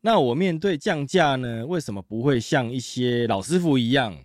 [0.00, 4.16] 那我面对降价呢，为什么不会像一些老师傅一样，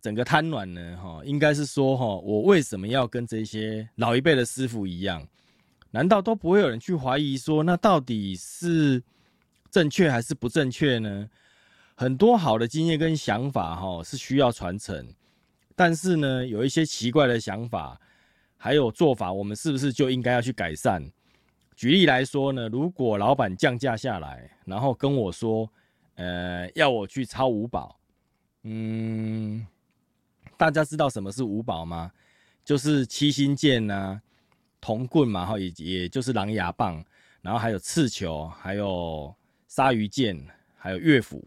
[0.00, 0.96] 整个瘫软呢？
[0.96, 5.26] 哈，应该是说哈，我为什么要跟这些老一辈的师傅一样？
[5.90, 9.02] 难道都不会有人去怀疑说，那到底是
[9.70, 11.28] 正确还是不正确呢？
[11.96, 15.12] 很多好的经验跟想法哈是需要传承，
[15.74, 18.00] 但是呢，有一些奇怪的想法
[18.56, 21.10] 还有做法，我们是不是就应该要去改善？
[21.78, 25.70] 举例来说呢，如果老板降价下来，然后跟我说，
[26.16, 27.96] 呃，要我去抄五宝，
[28.64, 29.64] 嗯，
[30.56, 32.10] 大家知道什么是五宝吗？
[32.64, 34.20] 就是七星剑呐、
[34.80, 37.00] 铜棍嘛，哈，也也就是狼牙棒，
[37.42, 39.32] 然后还有刺球，还有
[39.68, 40.36] 鲨鱼剑，
[40.76, 41.46] 还有乐斧，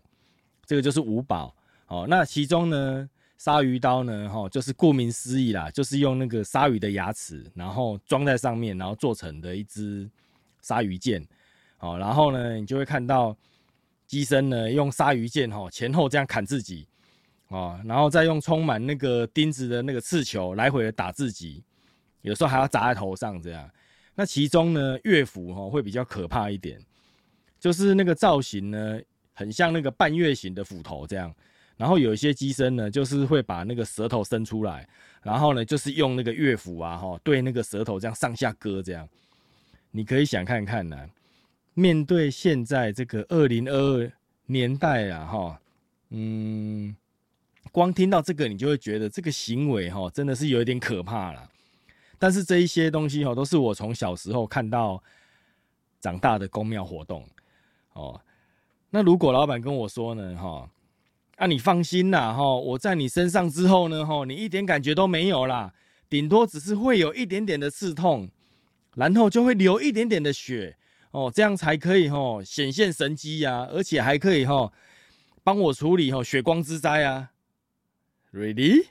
[0.66, 1.54] 这个就是五宝。
[1.88, 3.10] 哦，那其中呢，
[3.44, 10.08] 鲨鱼刀呢，哈，就是顾名思义啦，就是用那个鲨鱼的牙齿，然后装在上面，然后做成的一支。
[10.62, 11.28] 鲨鱼剑，
[11.80, 13.36] 哦，然后呢，你就会看到
[14.06, 16.88] 机身呢用鲨鱼剑哈前后这样砍自己，
[17.48, 21.64] 哦，然后再用充满那个钉子的那个刺球来回的打自己，
[22.22, 23.68] 有时候还要砸在头上这样。
[24.14, 26.80] 那其中呢，乐斧哈会比较可怕一点，
[27.60, 29.02] 就是那个造型呢
[29.34, 31.34] 很像那个半月形的斧头这样，
[31.82, 34.88] 然后有一些机身呢就是会把那个舌头伸出来，
[35.24, 39.10] 然后呢就是用那个乐斧啊哈对那个舌头这样上下割这样。
[39.90, 41.10] 你可以想看看呢，
[41.74, 44.12] 面对现在这个二零二二
[44.46, 45.60] 年代啊，哈，
[46.10, 46.96] 嗯，
[47.72, 51.50] 光听到这个，你就会觉得这个行为哈，真的是有一点可怕了。
[52.20, 55.02] 但是这一些东西哈，都是我从小时候看到
[56.00, 57.28] 长大的公庙活动
[57.94, 58.22] 哦。
[58.92, 60.70] 那如果老板跟我说呢，哈，
[61.42, 65.74] 啊，你放心啦，哈，我在你身上之后呢，哈，你一点感觉都没有啦，
[66.08, 68.30] 顶多只是会有一点点的刺痛。
[68.94, 70.78] 然后就会流一点点的血
[71.12, 74.72] 哦，这样才可以哈显现神机呀，而且还可以哈
[75.44, 77.32] 帮我处理哈血光之灾啊。
[78.32, 78.86] Ready？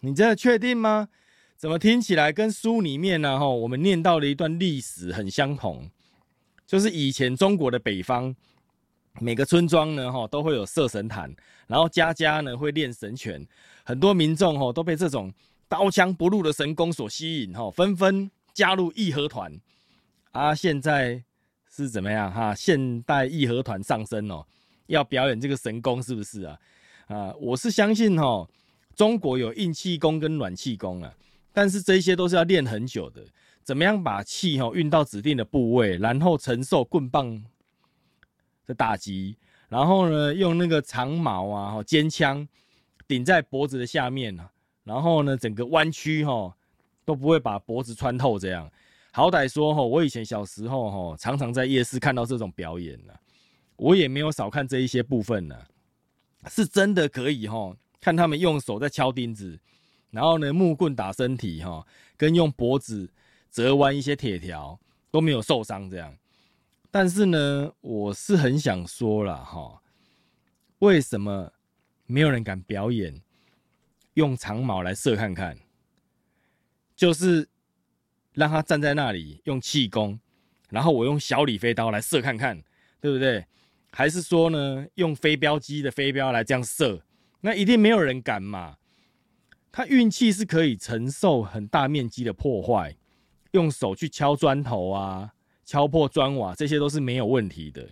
[0.00, 1.08] 你真的确定吗？
[1.56, 5.88] 怎么听起来跟书里面呢哈我们念到的一段历史很相同？
[6.66, 8.34] 就是以前中国的北方
[9.20, 11.34] 每个村庄呢哈都会有射神坛，
[11.66, 13.46] 然后家家呢会练神拳，
[13.84, 15.32] 很多民众哈都被这种
[15.68, 18.30] 刀枪不入的神功所吸引哈，纷纷。
[18.54, 19.52] 加入义和团
[20.30, 20.54] 啊！
[20.54, 21.20] 现在
[21.68, 22.54] 是怎么样哈？
[22.54, 24.46] 现代义和团上升哦，
[24.86, 26.56] 要表演这个神功是不是啊？
[27.08, 28.48] 啊，我是相信哈，
[28.94, 31.12] 中国有硬气功跟暖气功啊，
[31.52, 33.24] 但是这些都是要练很久的。
[33.64, 37.44] 怎么样把气哈运到指定的部位，然后承受棍棒
[38.66, 39.36] 的打击，
[39.68, 42.46] 然后呢用那个长矛啊、尖枪
[43.06, 44.48] 顶在脖子的下面呢
[44.84, 46.54] 然后呢整个弯曲哈。
[47.06, 48.66] 都不会把脖子穿透，这样
[49.12, 53.12] 好歹说哈，我以前小时候哈，常常在夜市看到这种表演呢，
[53.76, 55.54] 我也没有少看这一些部分呢，
[56.48, 59.60] 是真的可以哈，看他们用手在敲钉子，
[60.12, 61.86] 然后呢木棍打身体哈，
[62.16, 63.12] 跟用脖子
[63.50, 66.16] 折弯一些铁条都没有受伤这样，
[66.94, 69.82] 但是呢，我是很想说了哈，
[70.78, 71.52] 为什么
[72.06, 73.20] 没有人敢表演
[74.12, 75.58] 用长矛来射看看？
[76.94, 77.48] 就是
[78.34, 80.20] 让他站在那里用气功，
[80.70, 82.62] 然后我用小李飞刀来射看看，
[83.00, 83.44] 对不对？
[83.90, 87.02] 还是说呢，用飞镖机的飞镖来这样射？
[87.40, 88.76] 那一定没有人敢嘛。
[89.72, 92.96] 他运气是可以承受很大面积的破坏，
[93.50, 95.33] 用手去敲砖头啊，
[95.64, 97.88] 敲破砖瓦，这些都是没有问题的。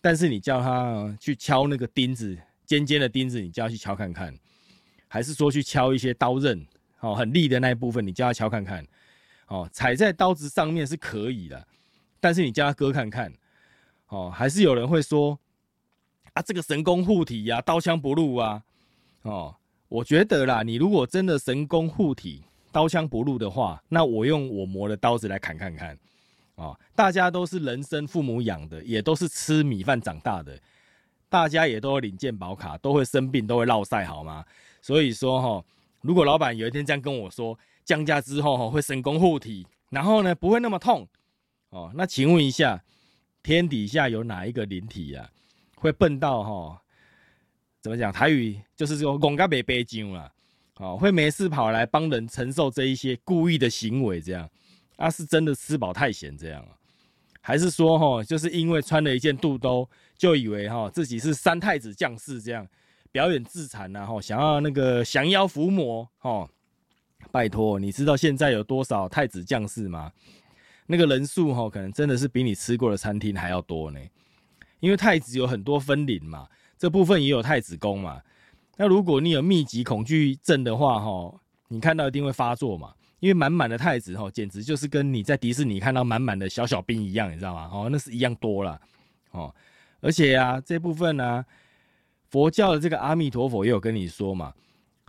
[0.00, 4.34] 但是你叫他去敲那个钉子，尖尖的钉子，你叫他去敲看看，
[5.08, 6.66] 还是说去敲一些刀刃？
[7.00, 8.84] 哦，很利的那一部分，你叫他敲看看，
[9.46, 11.64] 哦，踩在刀子上面是可以的，
[12.18, 13.32] 但是你叫他割看看，
[14.08, 15.38] 哦，还是有人会说，
[16.32, 18.60] 啊，这个神功护体呀，刀枪不入啊，
[19.22, 19.54] 哦，
[19.88, 22.42] 我觉得啦，你如果真的神功护体，
[22.72, 25.96] 刀枪不入的话，那我用我磨的刀子来砍看看，
[26.58, 30.60] 哦，大家都是人生父母养的，也都是吃米饭长大的，
[31.28, 34.44] 大家也都领健保卡，都会生病，都会落晒，好吗？
[34.82, 35.64] 所以说哈。
[36.00, 41.06] 如果老板有一天这样跟我说，降价之后哈会神功护体，然后呢不会那么痛
[41.70, 42.80] 哦，那请问一下，
[43.42, 45.28] 天底下有哪一个灵体呀
[45.74, 46.82] 会笨到哈？
[47.80, 50.30] 怎么讲台语就是说拱嘎北北京啊，
[50.76, 54.48] 哦会没事跑来帮人承受这一些故意的行为这样，
[54.98, 56.76] 啊是真的吃饱太闲这样啊？
[57.40, 62.68] 还是说哈就是因为穿了一件肚兜就以为哈自己是三太子将士这样？
[63.10, 66.46] 表演自残呐，吼，想要那个降妖伏魔，吼，
[67.32, 70.12] 拜托，你知道现在有多少太子将士吗？
[70.86, 73.98] 那个人数，哈，可能真的是比你吃过的餐厅还要多呢。
[74.80, 76.46] 因为太子有很多分灵嘛，
[76.76, 78.20] 这部分也有太子宫嘛。
[78.76, 82.92] 那如果你有密集恐惧症的话，哈，你看到一定会发作嘛。
[83.20, 87.68] 因为满满的太子，哈，简直就是跟你在迪士尼看到满满的小小兵一样，你知道吗？
[87.72, 88.80] 哦，那是一样多了，
[89.32, 89.54] 哦。
[90.00, 91.44] 而且啊，这部分呢，
[92.30, 94.52] 佛教的这个阿弥陀佛也有跟你说嘛，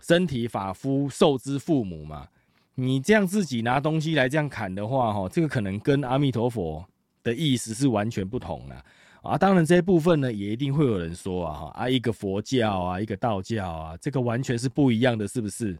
[0.00, 2.26] 身体法夫受之父母嘛。
[2.74, 6.84] 你这样自己拿东西来这样砍的话，哈，这个可能跟阿弥陀佛
[7.22, 8.84] 的意思是完全不同的。
[9.22, 15.78] 啊，当然这一部分呢，也一定会有人说啊，哈啊，一个佛教啊，一个道教啊，这个完全是不一样的，是不是？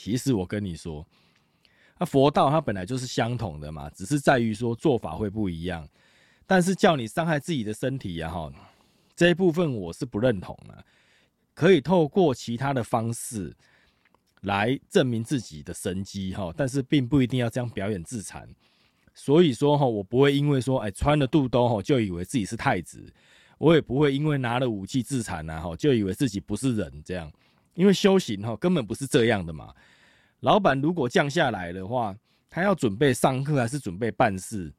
[0.00, 1.04] 其实我跟你说，
[1.98, 5.86] 那佛道它本来就是相同的嘛，只是在于说做法会不一样。
[6.46, 8.48] 但是叫你伤害自己的身体呀，哈，
[9.16, 10.84] 这一部分我是不认同的。
[11.52, 13.52] 可以透过其他的方式
[14.42, 18.48] 来证明自己的神机，哈，但是并不一定要这样表演自残。
[19.14, 23.04] 所以说哈，我不会因为说哎穿了肚兜哈就以为自己是太子，
[23.58, 27.28] 我也不会因为拿了武器自残呐哈就以为自己不是人这样，
[27.78, 29.72] 因为修行哈根本不是这样的嘛。
[30.40, 32.12] 老板如果降下来的话，
[32.50, 34.72] 他要准备上课还是准备办事？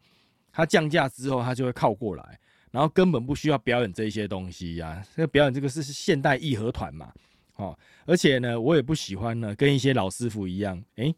[0.52, 2.38] 他降价之后，他就会靠过来，
[2.72, 5.02] 然后根本不需要表演这些东西呀。
[5.16, 7.14] 这个表演这个是现代义和团嘛，
[7.56, 11.16] 哦，而且呢，我也不喜欢呢，跟一些老师傅一样，诶，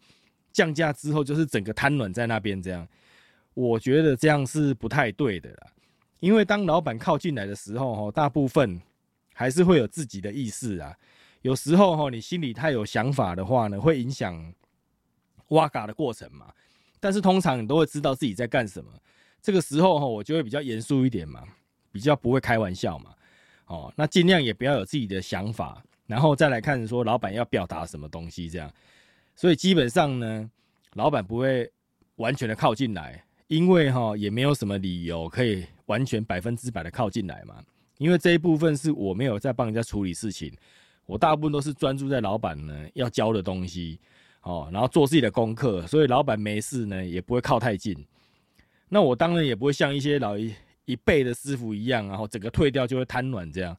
[0.52, 2.88] 降价之后就是整个瘫软在那边这样。
[3.56, 5.68] 我觉得这样是不太对的啦，
[6.20, 8.80] 因为当老板靠进来的时候，哈，大部分
[9.34, 10.96] 还是会有自己的意识啊。
[11.42, 14.54] 有时候哈，你心里太有想法的话呢，会影响
[15.50, 16.52] 挖嘎的过程嘛。
[17.00, 18.92] 但是通常你都会知道自己在干什么。
[19.42, 21.44] 这个时候哈，我就会比较严肃一点嘛，
[21.92, 23.14] 比较不会开玩笑嘛。
[23.66, 28.72] 哦，那尽量也不要有自己的想法，然后再来看说老板要表达什么东西这样。
[29.36, 30.50] 所以基本上呢，
[30.94, 31.72] 老板不会
[32.18, 33.24] 完全的靠进来。
[33.48, 37.62] 因为哈也没有什么理由可以完全百分之百的靠进来嘛，
[37.98, 40.56] 因为这一部分是我没有在帮人家处理事情，
[41.12, 44.00] 我大部分都是专注在老板呢要教的东西，
[44.44, 47.94] 哦，然后做自己的功课，所以老板没事呢也不会靠太近。
[48.88, 50.54] 那我当然也不会像一些老一
[50.86, 53.76] 一辈的师傅一样，然后整个退掉就会瘫软这样，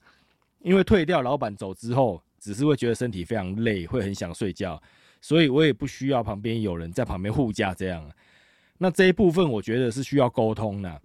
[0.60, 4.78] 因为退掉老板走之后，只是会觉得身体非常累，会很想睡觉，
[5.22, 8.06] 所以我也不需要旁边有人在旁边护驾这样。
[8.76, 11.00] 那这一部分我觉得是需要沟通的，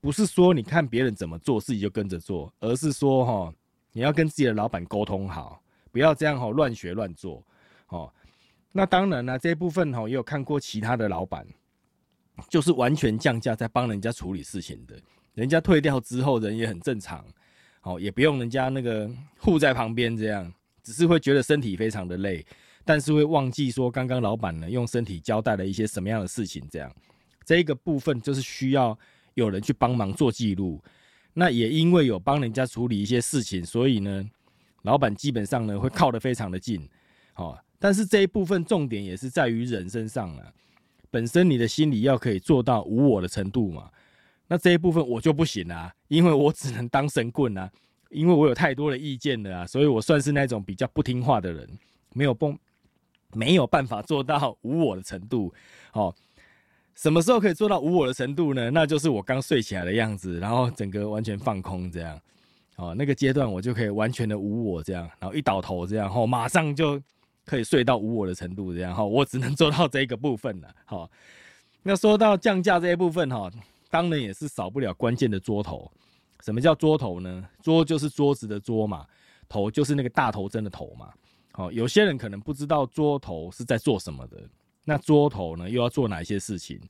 [0.00, 3.54] 不是说你看别人怎么做自己就跟着做，而是说哈，
[3.96, 5.58] 你要跟自己的老板沟通好，
[5.90, 7.42] 不要这样哈乱学乱做，
[7.88, 8.12] 哦。
[8.70, 11.46] 那当然了，这一部分哈也有看过其他的老板，
[12.50, 14.94] 就是完全降价在帮人家处理事情的，
[15.32, 17.24] 人家退掉之后人也很正常，
[17.84, 20.52] 哦，也不用人家那个护在旁边这样，
[20.82, 22.44] 只是会觉得身体非常的累。
[22.84, 26.94] 但是会忘记说，刚刚老板呢用身体交代了一些什么样的事情，这样
[27.46, 28.96] 这一个部分就是需要
[29.32, 30.84] 有人去帮忙做记录。
[31.38, 34.24] 那也因为有帮人家处理一些事情，所以呢，
[34.82, 36.88] 老板基本上呢会靠得非常的近。
[37.34, 40.52] 好，但是这一部分重点也是在于人身上了。
[41.10, 43.90] 本身你的心理要可以做到无我的程度嘛。
[44.48, 47.70] 那这一部分我就不行啊，因为我只能当神棍啊，
[48.08, 51.68] 因为我有太多的意见了啊，所以我算是那种比较不听话的人，
[52.14, 52.58] 没有崩。
[53.34, 55.52] 没有办法做到无我的程度，
[55.92, 56.14] 哦，
[56.96, 58.70] 什么时候可以做到无我的程度呢？
[58.70, 62.18] 那就是我刚睡起来的样子，然后整个完全放空这样，
[62.76, 67.00] 哦，那个阶段我就可以完全的无我这样，然后一倒头这样，后马上就
[67.44, 71.10] 可以睡到无我的程度这样，哈，我只能做到这个部分了，好，
[71.82, 73.50] 那说到降价这一部分哈，
[73.90, 75.90] 当然也是少不了关键的桌头。
[76.42, 77.44] 什么叫桌头呢？
[77.60, 79.04] 桌就是桌子的桌嘛，
[79.48, 81.12] 头就是那个大头针的头嘛。
[81.54, 84.36] 哦，有些人可能不知道桌头是在做什么的，
[84.88, 86.80] 那桌头呢又要做哪些事情？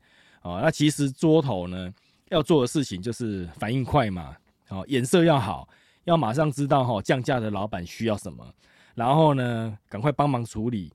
[0.43, 1.93] 哦，那其实桌头呢
[2.29, 4.37] 要做的事情就是反应快嘛，
[4.69, 5.67] 哦，眼色要好，
[6.05, 8.47] 要马上知道哈降价的老板需要什么，
[8.95, 10.93] 然后呢赶快帮忙处理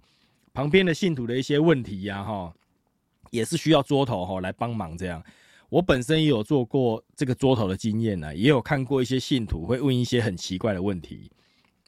[0.54, 2.54] 旁边的信徒的一些问题呀，哈，
[3.32, 5.22] 也是需要桌头哈来帮忙这样。
[5.70, 11.32] 我本身也有做过这个桌头的经验呢，也有看过一些信徒会问一些很奇怪的问题。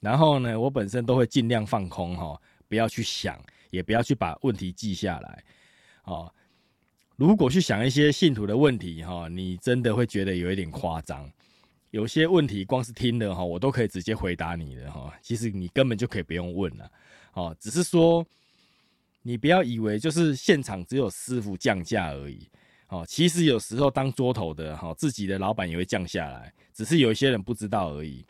[0.02, 3.38] 然后呢，我本身都会尽量放空哈，不要去想，
[3.74, 5.44] 也不要去把问题记下来，
[6.04, 6.32] 哦。
[7.16, 11.28] 如果去想一些信徒的问题哈，你真的会觉得有一点夸张。
[11.90, 15.12] 有些问题光是听的哈，我都可以直接回答你的哈。
[15.22, 16.92] 其实你根本就可以不用问了，
[17.34, 18.26] 哦，只是说
[19.24, 22.48] 你不要以为就是现场只有师傅降价而已，
[22.90, 28.24] 哦，其实有时候当桌头的哈，自己的老板也会降下来，只是有一些人不知道而已。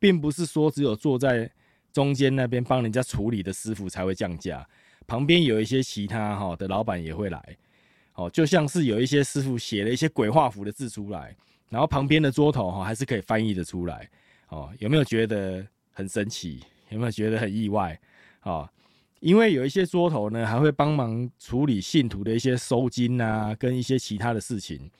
[0.00, 1.50] 并不是说只有坐在
[1.92, 4.64] 中间那边帮人家处理的师傅才会降价，
[5.08, 7.56] 旁边有一些其他哈的老板也会来，
[8.14, 11.34] 哦，就像是有一些师傅写了一些鬼画符的字出来，
[11.68, 14.08] 然后旁边的桌头哈还是可以翻译的出来
[14.50, 14.70] 哦。
[14.78, 16.62] 有没有觉得很神奇？
[16.90, 17.98] 有没有觉得很意外？
[18.42, 18.68] 哦，
[19.20, 24.90] 因为有一些桌头呢，还会帮忙处理信徒的一些收金啊，跟一些其他的事情。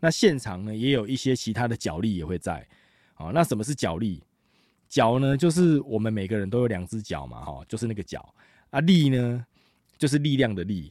[0.00, 2.66] 那现场呢，也有一些其他的脚力也会在。
[3.16, 4.22] 哦，那什么是脚力？
[4.88, 8.34] 脚呢，就是我们每个人都有两只脚嘛，哈，就是那个脚
[8.70, 8.80] 啊。
[8.80, 9.46] 力呢，
[10.02, 10.90] 就是力量的力。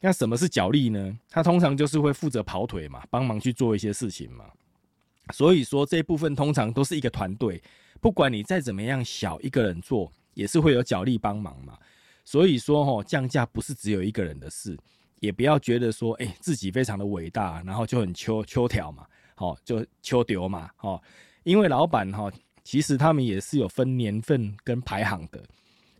[0.00, 1.16] 那什么是脚力呢？
[1.28, 4.44] 它通常就是会负责跑腿嘛，帮忙去做一些事情嘛。
[5.32, 7.62] 所以说这部分通常都是一个团队，
[8.00, 11.78] 不管你再怎么样小，一个人做也是会有脚力帮忙嘛。
[12.24, 14.76] 所以说哈，降价不是只有一个人的事，
[15.20, 21.00] 也不要觉得说，哎，自己非常的伟大，然后就很秋秋条嘛，好就秋丢嘛，好，
[21.44, 22.28] 因为老板哈。
[22.62, 25.42] 其实他们也是有分年份跟排行的。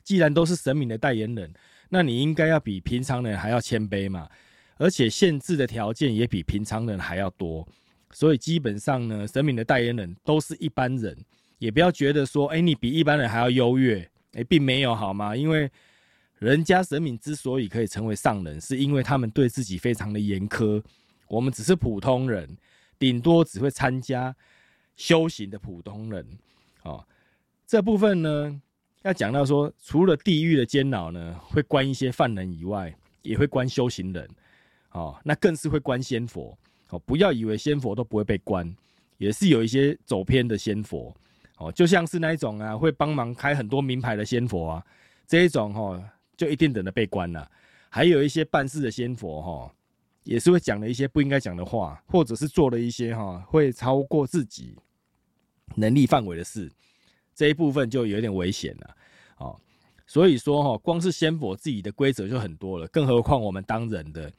[0.04, 1.52] 既然都是神明的代言人，
[1.90, 4.26] 那你应该要比平常人还要谦卑嘛。
[4.78, 7.68] 而且限制的条件也比平常人还要多。
[8.12, 11.14] 所以基本上呢，神明的代言人都是一般人，
[11.59, 15.37] 也不要觉得说，哎，你比一般人还要优越，哎，并没有好吗？
[15.37, 15.70] 因为
[16.38, 20.82] 人家神明之所以可以成为上人，是因为他们对自己非常的严苛。
[21.28, 22.56] 我们只是普通人，
[22.99, 24.35] 顶多只会参加
[24.97, 26.26] 修行的普通人。
[26.85, 27.06] 哦，
[27.66, 28.61] 这部分呢，
[29.02, 34.28] 要讲到说，除了地狱的监牢呢，会关一些犯人以外，也会关修行人。
[34.92, 36.57] 哦，那更是会关仙佛。
[36.90, 38.75] 哦，不要以为仙佛都不会被关，
[39.16, 41.14] 也是有一些走偏的仙佛。
[41.57, 44.87] 哦，就像是那一种啊，会帮忙开很多名牌的仙佛啊，
[45.26, 46.02] 这一种哈，
[46.37, 47.50] 就一定等着被关了。
[47.88, 49.75] 还有一些办事的仙佛哈，
[50.25, 54.76] 也是会讲了一些不应该讲的话，或者是做了一些哈，会超过自己。
[55.76, 56.69] 能力范围的事，
[57.40, 58.97] 这一部分就有点危险了，
[59.38, 59.59] 哦，
[60.06, 64.30] 所以说哈，光是仙佛自己的规则就很多了，更何况我们当人的，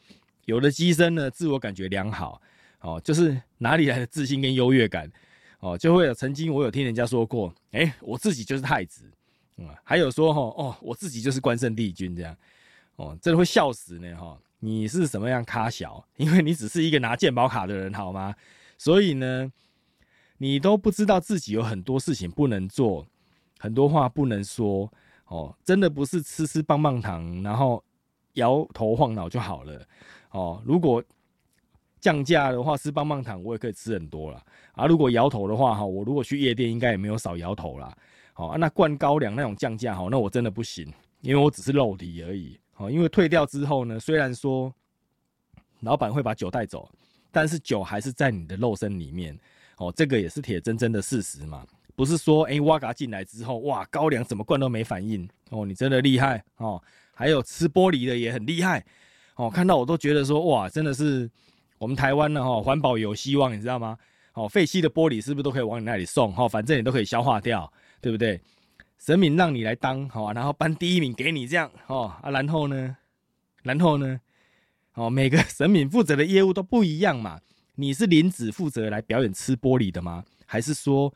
[0.46, 2.40] 有的机身呢，自我感觉良好，
[2.82, 5.12] 哦，就是哪里来的自信跟优越感，
[5.62, 9.12] 哦，就会有曾经我有听人家说过，哎，我自己就是太子，
[9.58, 12.38] 嗯，还有说哈，哦，我自己就是关圣帝君这样，
[12.98, 16.06] 哦，真的会笑死呢，哈，你是什么样咖小？
[16.18, 18.36] 因为你只是一个拿鉴宝卡的人，好吗？
[18.78, 19.52] 所以呢。
[20.42, 23.06] 你都不知道自己有很多事情不能做，
[23.60, 24.92] 很多话不能说
[25.28, 27.84] 哦，真的不是吃吃棒棒糖，然后
[28.34, 29.88] 摇头晃脑就好了
[30.32, 30.60] 哦。
[30.66, 31.04] 如果
[32.00, 34.88] 降价的话，吃棒棒糖我也可以吃很多了啊。
[34.88, 37.96] 如果摇头的话哈，我如果去夜店应该也没有少摇头啦。
[38.34, 42.60] 好，那灌高粱那种降价哈，那我真的不行，因为我只是肉体而已。
[42.74, 44.74] 好，因为退掉之后呢，虽然说
[45.82, 46.90] 老板会把酒带走，
[47.30, 49.40] 但是酒还是在你的肉身里面。
[49.82, 56.80] 哦，这个也是铁铮铮的事实嘛，不是说哎，哇嘎进来之后，哇，高粱怎么灌都没反应哦，你真的厉害哦。
[57.16, 58.86] 还有吃玻璃的也很厉害
[59.36, 61.28] 哦，看到我都觉得说哇，真的是
[61.80, 63.98] 我们台湾呢哈，环保有希望，你知道吗？
[64.34, 66.32] 哦，废弃的玻璃是不是都可以往你那里送？
[66.32, 68.40] 哈，反正你都可以消化掉，对不对？
[69.00, 72.96] 神明让你来当好，然后颁第一名给你这样哦啊，然后呢，
[73.64, 74.22] 然后呢，
[74.94, 77.40] 哦，每个神明负责的业务都不一样嘛。
[77.82, 80.24] 你是林子负责来表演吃玻璃的吗？
[80.46, 81.12] 还是说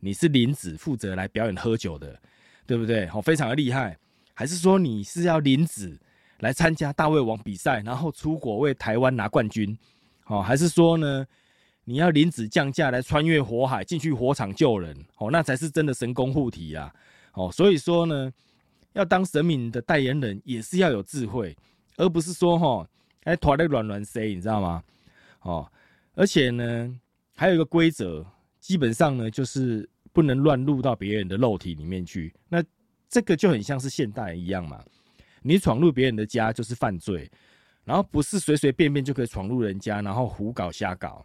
[0.00, 2.20] 你是林子负责来表演喝酒的，
[2.66, 3.08] 对不对？
[3.14, 3.96] 哦，非常的厉害。
[4.34, 5.98] 还是说你是要林子
[6.40, 9.74] 来参加大胃王比赛，然后出国为台湾拿冠军？
[10.26, 11.26] 哦，还是说呢，
[11.84, 14.94] 你要林子降价来穿越火海进去火场救人？
[15.16, 16.92] 哦，那才是真的神功护体啊！
[17.32, 18.30] 哦，所以说呢，
[18.92, 21.56] 要当神明的代言人也是要有智慧，
[21.96, 22.86] 而不是说哈，
[23.24, 24.82] 哎，拖那软软塞，你知道吗？
[25.40, 25.66] 哦。
[26.14, 27.00] 而且呢，
[27.34, 28.26] 还有一个规则，
[28.58, 32.34] 基本上呢，就是不能乱入到别人的肉体里面去。
[32.48, 32.62] 那
[33.08, 34.84] 这个就很像是现代一样嘛，
[35.40, 37.30] 你闯入别人的家就是犯罪，
[37.84, 41.24] 然后不是随随便便就可以闯入人家，然后胡搞瞎搞。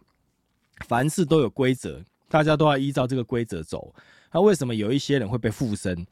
[0.86, 3.94] 凡事都有规则，大家都要依照这个规则走。
[4.32, 6.06] 那为什么有一些人会被附身？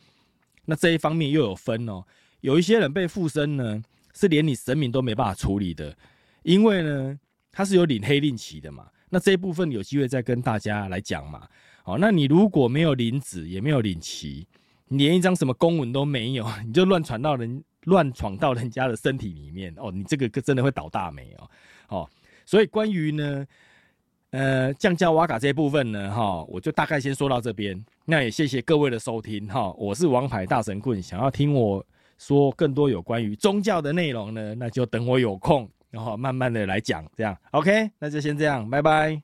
[0.64, 2.04] 那这一方面又有分哦。
[2.40, 3.82] 有一些人被附身呢，
[4.14, 5.96] 是连你神明都没办法处理的，
[6.42, 7.18] 因为呢。
[7.54, 8.86] 他是有领黑令旗的嘛？
[9.08, 11.46] 那这一部分有机会再跟大家来讲嘛。
[11.84, 14.46] 好，那你如果没有领旨，也没有领旗，
[14.88, 21.50] 连一张什么公文都没有， 你就乱闯到人乱闯到人家的身体里面哦，你这个真的会倒大霉哦。
[21.88, 22.10] 哦，
[22.44, 23.46] 所以关于呢，
[24.30, 27.80] 呃，降价瓦卡这一部分呢，哈，我就大概先说到这边。
[28.04, 31.84] 那也谢谢各位的收听哈，我是王牌大神棍，想要听我
[32.18, 35.68] 说更多有关于宗教的内容呢，那就等我有空。
[35.94, 39.23] 然后慢慢的来讲，这样 OK，那就先这样，拜拜。